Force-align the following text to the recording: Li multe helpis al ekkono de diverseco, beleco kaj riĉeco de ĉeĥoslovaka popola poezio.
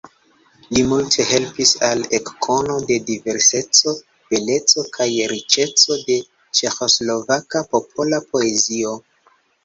Li 0.75 0.83
multe 0.91 1.23
helpis 1.31 1.71
al 1.87 1.99
ekkono 2.19 2.77
de 2.91 2.95
diverseco, 3.09 3.93
beleco 4.31 4.85
kaj 4.95 5.07
riĉeco 5.33 5.97
de 6.07 6.15
ĉeĥoslovaka 6.61 7.63
popola 7.75 8.21
poezio. 8.33 8.95